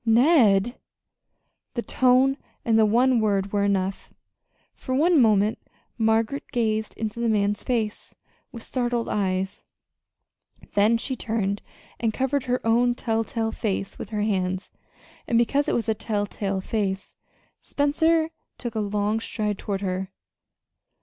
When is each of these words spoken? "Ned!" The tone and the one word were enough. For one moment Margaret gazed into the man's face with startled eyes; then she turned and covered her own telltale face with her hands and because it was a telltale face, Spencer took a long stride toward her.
"Ned!" 0.03 0.79
The 1.75 1.83
tone 1.83 2.35
and 2.65 2.79
the 2.79 2.87
one 2.87 3.19
word 3.21 3.53
were 3.53 3.63
enough. 3.63 4.11
For 4.73 4.95
one 4.95 5.21
moment 5.21 5.59
Margaret 5.95 6.45
gazed 6.51 6.95
into 6.95 7.19
the 7.19 7.29
man's 7.29 7.61
face 7.61 8.15
with 8.51 8.63
startled 8.63 9.07
eyes; 9.07 9.61
then 10.73 10.97
she 10.97 11.15
turned 11.15 11.61
and 11.99 12.15
covered 12.15 12.45
her 12.45 12.65
own 12.65 12.95
telltale 12.95 13.51
face 13.51 13.99
with 13.99 14.09
her 14.09 14.23
hands 14.23 14.71
and 15.27 15.37
because 15.37 15.67
it 15.69 15.75
was 15.75 15.87
a 15.87 15.93
telltale 15.93 16.61
face, 16.61 17.13
Spencer 17.59 18.31
took 18.57 18.73
a 18.73 18.79
long 18.79 19.19
stride 19.19 19.59
toward 19.59 19.81
her. 19.81 20.09